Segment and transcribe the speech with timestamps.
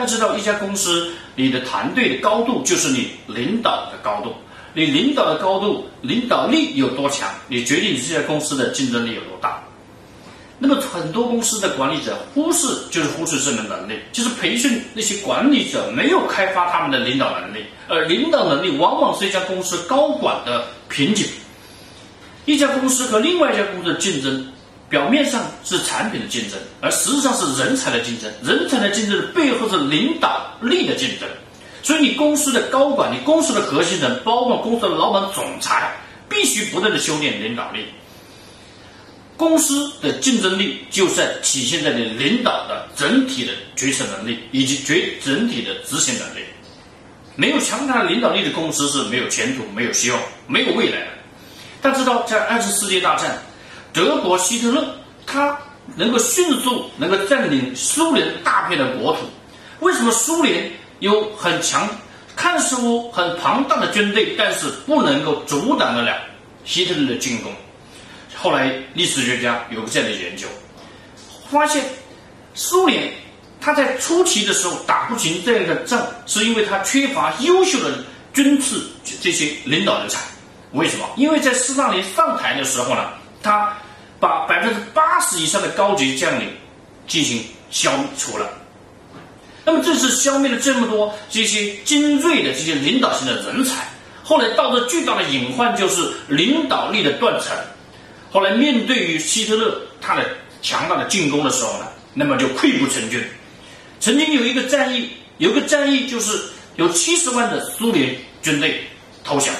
[0.00, 4.34] 要知道，一家公司，你的团队的高度就是你领导的高度。
[4.72, 9.62] 你领导的高度、领导力有多强，你决定你这家公司的竞争力有多大。
[10.58, 21.26] 那么，很多公司的管理者忽视，就是忽视这个能力，就是培训那些管理者没有开发他们的领导能力，而领导能力往往是一家公司高管的瓶颈。
[22.44, 24.46] 一家公司和另外一家公司的竞争。
[24.90, 28.30] 表面上是产品的竞争，而实质上是人才的竞争。
[28.42, 31.28] 人才的竞争的背后是领导力的竞争。
[31.82, 35.96] 所以，你公司的高管、你公司的核心人，包括公司的老板、总裁，
[36.28, 37.86] 必须不断的修炼领导力。
[39.36, 46.40] 公司的竞争力就在体现在你领导的整体的决策能力以及决整体的执行能力。
[47.36, 51.06] 没有强大的领导力的公司是没有前途、没有希望、没有未来的。
[51.80, 53.40] 大家知道，在二次世界大战。
[53.92, 54.94] 德国希特勒
[55.26, 55.58] 他
[55.96, 59.18] 能够迅速能够占领苏联大片的国土，
[59.80, 61.88] 为什么苏联有很强、
[62.36, 62.76] 看似
[63.12, 66.16] 很庞大的军队，但是不能够阻挡得了
[66.64, 67.52] 希特勒的进攻？
[68.36, 70.46] 后来历史学家有个这样的研究，
[71.50, 71.84] 发现
[72.54, 73.12] 苏联
[73.60, 77.98] 他在初期的时候打不赢这样的仗，是因为他缺乏优秀的
[78.32, 78.80] 军事
[79.20, 80.20] 这些领导人才。
[80.72, 81.04] 为什么？
[81.16, 83.10] 因为在斯大林上台的时候呢？
[83.42, 83.76] 他
[84.18, 86.48] 把百分之八十以上的高级将领
[87.06, 88.48] 进行消除了，
[89.64, 93.88] 那么这次消灭了这么多这些精锐的这些领导型的人才，
[94.22, 97.56] 后来导致巨大的隐患就是领导力的断层。
[98.30, 100.24] 后来面对于希特勒他的
[100.62, 103.22] 强大的进攻的时候呢，那么就溃不成军。
[103.98, 106.40] 曾经有一个战役，有个战役就是
[106.76, 108.84] 有七十万的苏联军队
[109.24, 109.54] 投降，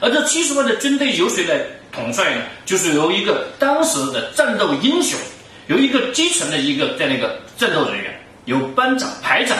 [0.00, 1.60] 而这七十万的军队由谁来？
[1.92, 5.18] 统帅呢，就是由一个当时的战斗英雄，
[5.66, 9.56] 由一个基层的一个在那个战斗人员，由班长、排长，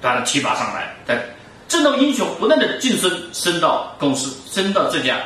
[0.00, 1.22] 把他提拔上来，在
[1.68, 5.18] 战斗英雄不断的晋升，升到公司，升到这家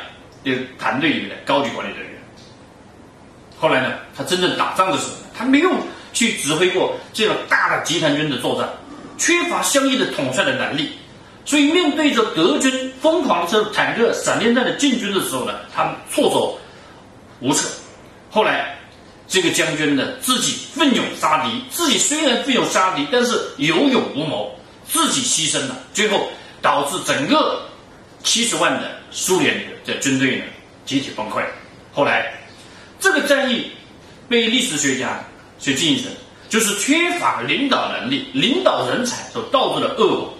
[0.43, 2.17] 的团队里面的高级管理人员。
[3.57, 5.71] 后来呢，他真正打仗的时候，他没有
[6.11, 8.69] 去指挥过这个大的集团军的作战，
[9.17, 10.91] 缺乏相应的统帅的能力。
[11.47, 16.59] 所以，面对着德军疯狂的这坦克、闪电战的进军的时候呢，他们措手
[17.39, 17.69] 无策。
[18.29, 18.77] 后来，
[19.29, 24.53] 这个将军呢，自己奋勇杀敌，自己虽然奋勇杀敌，但是有勇无谋，
[24.89, 26.27] 自己牺牲了，最后
[26.61, 27.61] 导致整个
[28.23, 30.43] 七十万的苏联的军队呢
[30.85, 31.41] 集体崩溃。
[31.93, 32.29] 后来，
[32.99, 33.71] 这个战役
[34.27, 35.23] 被历史学家
[35.61, 36.07] 去进行，
[36.49, 40.33] 就是缺乏领导能力、领导人才所导致的恶果。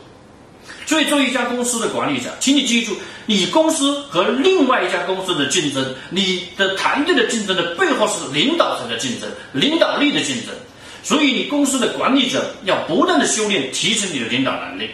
[0.87, 10.55] 所以，作为一家公司的管理者，请你记住，你公司和另外一家公司的竞争，你的团队的竞争的背后是领导层的竞争，领导力的竞争。
[11.03, 14.89] 所以，你公司的管理者要不断的修炼，提升你的领导能力。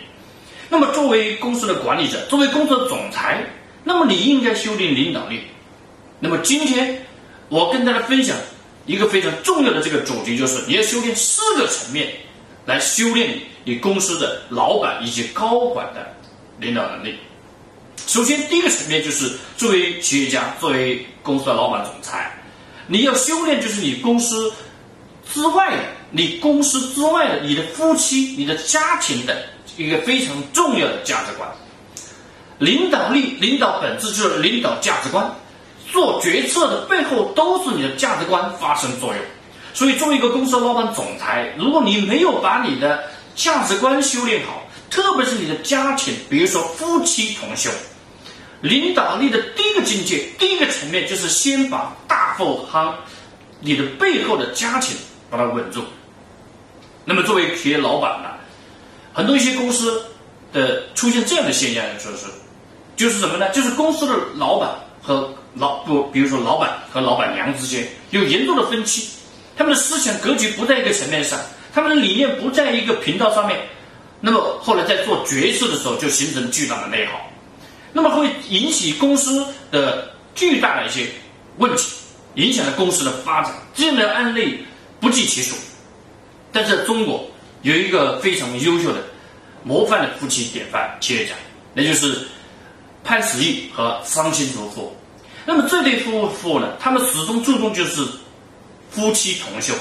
[0.67, 3.45] 那么，作为公司的管理者，作为公司的总裁，
[3.83, 5.41] 那么你应该修炼领导力。
[6.19, 7.05] 那么，今天
[7.49, 8.35] 我跟大家分享
[8.87, 12.11] 一个非常重要的这个主题，就是你要修炼四个层面。
[12.65, 16.13] 来修炼你公司的老板以及高管的
[16.59, 17.17] 领导能力。
[18.07, 22.31] 首先，第一个层面就是作为企业家、作为公司的老板、总裁，
[22.87, 24.51] 你要修炼就是你公司
[25.31, 29.45] 之外的、你公司之外的、你的夫妻、你的家庭的
[29.77, 31.49] 一个非常重要的价值观。
[32.59, 35.33] 领导力、领导本质就是领导价值观，
[35.91, 39.23] 做决策的背后都是你的价值观发生作用。
[39.73, 43.03] 所以，作为一个公司的老板、总裁，如果你没有把你的
[43.35, 44.61] 价值观修炼好，
[44.91, 47.71] 特别是你的家庭，比如说夫妻同修，
[48.61, 52.93] 领导力的第一个境界、第一个层面，就是先把大后夯，
[53.59, 54.95] 你的背后的家庭
[55.27, 55.83] 把它稳住。
[57.03, 58.29] 那么，作为企业老板呢，
[59.11, 60.05] 很多一些公司
[60.53, 62.27] 的出现这样的现象，就是，
[62.95, 63.49] 就是什么呢？
[63.49, 64.69] 就是公司的老板
[65.01, 69.09] 和老不，比如说老板和老板娘之间有严重的分歧。
[69.55, 71.39] 他们的思想格局不在一个层面上，
[71.73, 73.59] 他们的理念不在一个频道上面，
[74.19, 77.29] 那么后来在做决策的时候就形成巨大的内耗，
[77.91, 81.07] 那么会引起公司的巨大的一些
[81.57, 81.93] 问题，
[82.35, 83.53] 影响了公司的发展。
[83.75, 84.65] 这样的案例
[84.99, 85.55] 不计其数。
[86.51, 87.27] 但是中国
[87.63, 89.01] 有一个非常优秀的
[89.63, 91.33] 模范的夫妻典范企业家，
[91.73, 92.27] 那就是
[93.03, 94.95] 潘石屹和张新竹夫妇。
[95.45, 98.05] 那么这对夫妇呢，他们始终注重就是
[98.93, 99.73] 夫妻同修。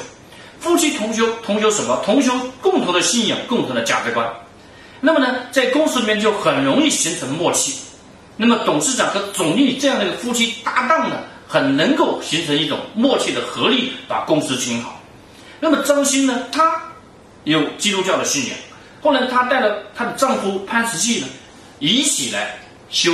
[0.59, 2.01] 夫妻同修，同修什么？
[2.05, 4.25] 同修共同的信仰，共同的价值观。
[5.01, 7.75] 那么呢，在公司里面就很容易形成默契。
[8.37, 11.17] 那么董事长和总经理这样的一个夫妻搭档呢，
[11.49, 15.01] 很能够形成一种默契的合力，把公司经营好。
[15.61, 16.81] 那么张欣呢，她
[17.45, 18.57] 有基督教的信仰，
[19.03, 21.27] 后来她带了她的丈夫潘石屹呢，
[21.81, 22.57] 一起来
[22.89, 23.13] 修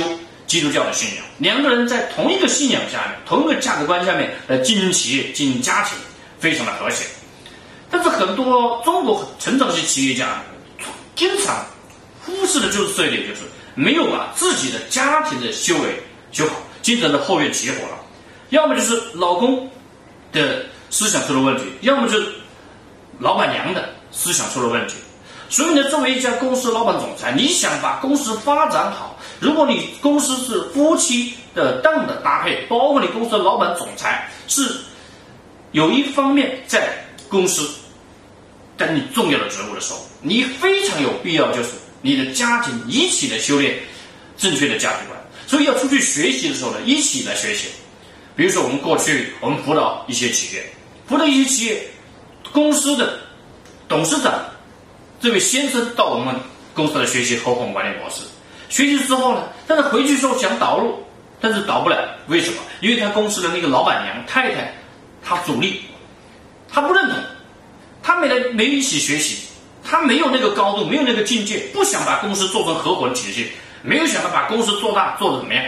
[0.49, 1.23] 基督教的信仰。
[1.37, 5.97] 两个人在同一个信仰下面，同一个价值观下面来经营企业、经营家庭，
[6.39, 7.05] 非常的和谐。
[7.91, 10.41] 但是很多中国成长型企业家
[11.15, 11.65] 经常
[12.25, 13.41] 忽视的就是这一点，就是
[13.75, 16.01] 没有把自己的家庭的修为
[16.31, 17.97] 修好，经常的后院起火了，
[18.49, 19.69] 要么就是老公
[20.31, 22.31] 的思想出了问题，要么就是
[23.19, 24.95] 老板娘的思想出了问题。
[25.49, 29.08] 所以呢，作为一家公司老板总裁，你想把公司发展好，
[29.39, 34.75] 如果你公司是夫妻的档的搭配，包括你公司的老板总裁是
[35.71, 36.89] 有一方面在
[37.29, 37.69] 公司。
[38.77, 41.71] 担任重要的职务的时候，你非常有必要，就是
[42.01, 43.77] 你的家庭一起来修炼
[44.37, 45.19] 正确的价值观。
[45.45, 47.67] 所以要出去学习的时候呢，一起来学习。
[48.37, 50.65] 比如说，我们过去我们辅导一些企业，
[51.09, 51.91] 辅导一些企业
[52.53, 53.19] 公司的
[53.89, 54.45] 董事长
[55.19, 56.33] 这位先生到我们
[56.73, 58.21] 公司来学习合伙管理模式。
[58.69, 61.03] 学习之后呢，但是回去之后想导入，
[61.41, 61.97] 但是导不了。
[62.27, 62.57] 为什么？
[62.79, 64.73] 因为他公司的那个老板娘太太，
[65.21, 65.81] 她阻力，
[66.71, 67.17] 她不认同。
[68.01, 69.47] 他没来，没一起学习，
[69.83, 73.51] 他没有那个高度，没有那个境界，不想把公司做成合伙的体系，
[73.81, 75.63] 没有想到把公司做大，做的怎么样？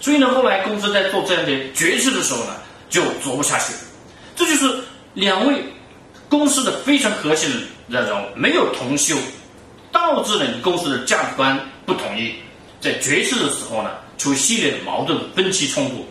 [0.00, 2.56] 所以呢，后来公司在做这样的决策的时候呢，
[2.90, 3.72] 就做不下去。
[4.34, 4.82] 这就是
[5.14, 5.62] 两位
[6.28, 7.48] 公司的非常核心
[7.88, 9.14] 的人物没有同修，
[9.92, 12.34] 导致了你公司的价值观不统一，
[12.80, 16.04] 在决策的时候呢，出系列的矛盾、分歧、冲突。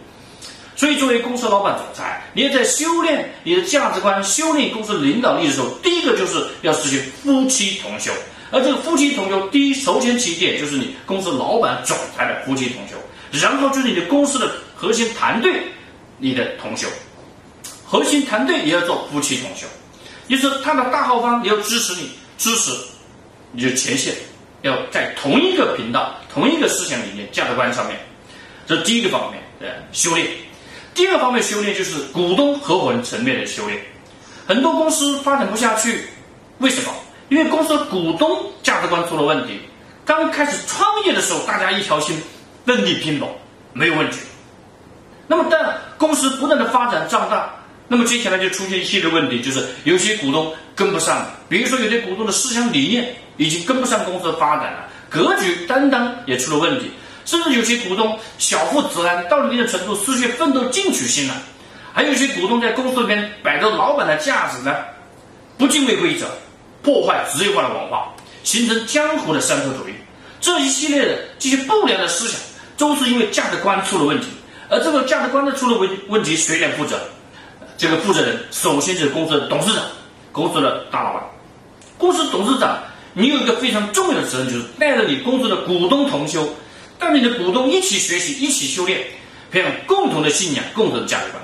[0.73, 8.11] 所以，作为公司老板、总裁，你要在修炼你的价值观、修炼公司领导力的时候，第一个就是要实现夫妻同修。
[8.51, 12.95] 而这个夫妻同修，第一首先起点就是你公司老板、总裁的夫妻同修，
[13.39, 15.61] 然后就是你的公司的核心团队
[16.17, 16.87] 你的同修，
[17.85, 19.67] 核心团队也要做夫妻同修，
[20.27, 22.71] 就是他的大后方也要支持你，支持
[23.51, 24.13] 你就前线，
[24.61, 27.97] 要在同一个频道、同一个思想理念、价值观上面，
[28.65, 30.27] 这是第一个方面的修炼。
[30.93, 33.81] 第二方面修炼就是股东合伙人层面的修炼，
[34.47, 36.05] 很多公司发展不下去，
[36.59, 36.93] 为什么？
[37.29, 39.61] 因为公司的股东价值观出了问题。
[40.03, 42.21] 刚开始创业的时候，大家一条心，
[42.65, 43.33] 奋力拼搏，
[43.71, 44.17] 没有问题。
[45.27, 47.55] 那么，但公司不断的发展壮大，
[47.91, 56.89] 那么接下来就出现一系列问题，就是有些股东跟不上，比如说有些股东的思想理念已经跟不上公司的发展了，格局担当也出了问题。
[57.25, 61.33] 甚至有些股东小富则安，到了一定程度失去奋斗进取心了；
[61.91, 64.73] 还有一些股东在公司里面摆着老板的架子呢，
[65.57, 66.27] 不敬畏规则，
[66.81, 68.15] 破坏职业化的文化，
[68.45, 69.91] 形成江湖的三头主义。
[70.39, 72.39] 这一系列的这些不良的思想，
[72.77, 74.27] 都是因为价值观出了问题。
[74.69, 76.97] 而这个价值观的出了问问题，谁来负责？
[77.81, 79.83] 这个负责人首先是公司的董事长，
[80.31, 81.23] 公司的大老板。
[81.97, 82.77] 公司董事长，
[83.13, 86.47] 你有一个非常重要的责任，就是带着你公司的股东同修。
[86.99, 89.03] 带领的股东一起学习，一起修炼，
[89.49, 91.41] 培养共同的信仰、共同的价值观。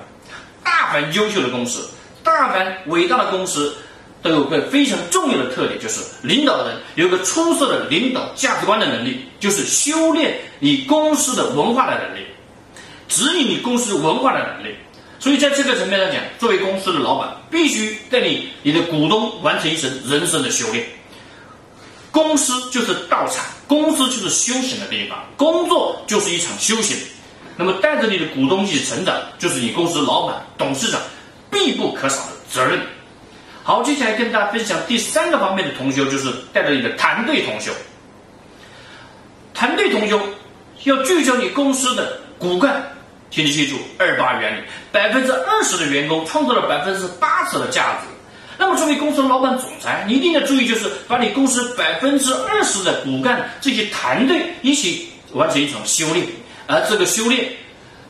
[0.63, 1.89] 大凡优秀的公司，
[2.23, 3.75] 大凡伟大的公司，
[4.21, 12.27] 都有个非常重要的特点，就是领导人有个出色的领导价值观的能力，就是修炼你公司的文化的能力，
[13.09, 14.75] 指引你公司文化的能力。
[15.19, 20.85] 所以，在这个层面上讲，作为公司的老板，必须带领你的股东完成一次人生的修炼。
[22.11, 26.95] 公司就是道场，公司就是修行的地方，工作就是一场修行。
[27.55, 31.01] 那么带着你的股东一起成长，就是你公司老板、董事长
[31.49, 32.79] 必不可少的责任。
[33.63, 37.71] 好，接下来跟大家分享第三个方面的同修，就是带着你的团队同修。
[39.53, 40.21] 团队同修
[40.83, 42.95] 要聚焦你公司的骨干，
[43.29, 48.07] 请你记住二八原理：百分之二十的员工创造了百分之八十的价值。
[48.57, 56.25] 那么，作为公司老板、总裁，你一定要注意，就是把你公司百分之二十的骨干这些团队一起完成一场修炼，
[56.65, 57.51] 而这个修炼，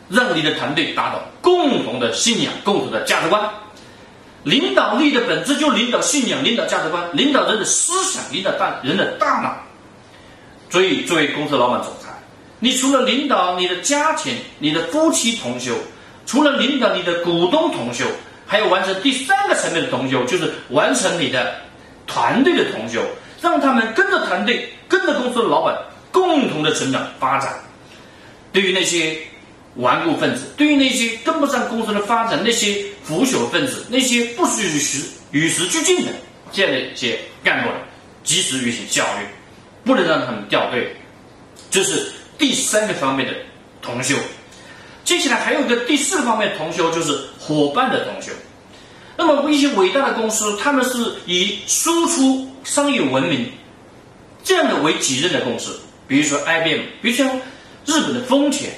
[0.07, 3.41] 让你的团队达到共同的信仰、共同的价值观。
[4.43, 9.57] 领导力的本质就领导信仰、领导价值观、领导人的思想、领导大人的大脑。
[10.69, 11.91] 所以，作为公司老板、总，
[12.59, 15.75] 你除了领导你的家庭、你的夫妻同修，
[16.25, 18.05] 除了领导你的股东同修。
[18.49, 21.53] 还要完成第三个层面的同修，就是完成你的
[22.05, 23.01] 团队的同修。
[23.41, 25.77] 让他们跟着团队、跟着公司的老板
[26.13, 27.53] 共同的成长发展。
[28.53, 29.17] 对于那些
[29.75, 36.11] 顽固分子，对于那些跟不上公司的发展、那些腐朽分子、那些不与时与时俱进的
[36.53, 37.69] 这样的一些干部，
[38.23, 39.27] 及时予以教育，
[39.83, 40.95] 不能让他们掉队。
[41.69, 43.33] 这是第三个方面的
[43.81, 44.15] 同修。
[45.03, 48.31] 接下来还有一个第四个方面同修，就是伙伴的同修。
[49.15, 53.49] 那么一些伟大的公司，他们是以输出商业文明
[54.43, 57.27] 这样的为己任的公司，比如说 IBM，比如像
[57.85, 58.71] 日本的丰田。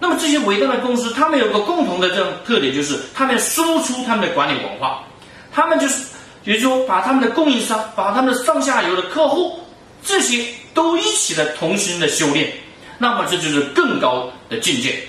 [0.00, 5.04] 那么这些伟大的公司，他们有个共同的这样特点，就是他们输出他们的管理文化，
[5.52, 6.04] 他们就是，
[6.44, 9.58] 也就是说，把他们的供应商，把他们的上下游的客户，
[10.04, 12.52] 这些都一起的同心的修炼，
[12.98, 15.02] 那么这就是更高的境界。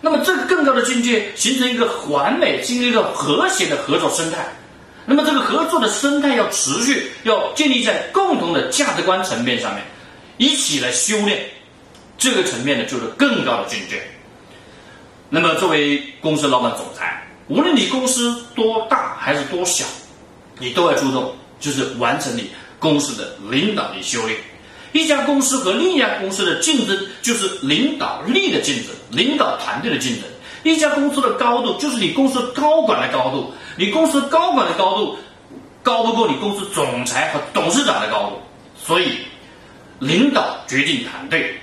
[0.00, 4.46] 那么这个更高的境界，形成一个完美、形成一个和谐的合作生态。
[5.04, 9.82] 那么这个合作的生态要持续，要建立在共同的价值观层面上面，
[10.36, 11.44] 一起来修炼
[12.18, 14.02] 这个层面呢，就是更高的境界。
[15.28, 19.84] 那么，作为公司老板、总裁，无论你公司多大还是多小，
[20.58, 24.38] 你都要注重，就是完成你公司的领导力修炼。
[24.96, 30.22] 一家公司和另一家公司的竞争，就是领导力的竞争，领导团队的竞争。
[30.64, 33.52] 一家公司的高度，就是你公司高管的高度。
[33.76, 35.16] 你公司高管的高度，
[35.82, 38.40] 高不过你公司总裁和董事长的高度。
[38.82, 39.18] 所以，
[39.98, 41.54] 领导决定团队。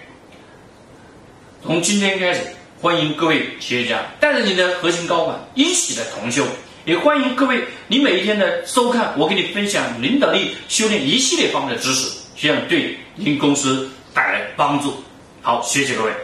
[1.65, 2.41] 从今天开始。
[2.81, 6.43] 欢迎各位企业家带着你的核心高管一起来同修，
[6.83, 15.03] 也欢迎各位你每一天的收看，我给你分享领导力修炼一系列方面的知识，这样对您公司带来帮助。
[15.41, 16.23] 好，谢谢各位。